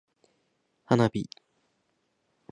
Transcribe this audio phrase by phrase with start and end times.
[0.87, 1.23] 花火